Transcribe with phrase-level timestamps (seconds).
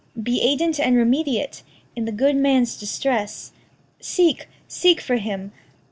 [0.23, 1.61] be aidant and remediate
[1.95, 3.51] In the good man's distress!
[3.99, 5.51] Seek, seek for him!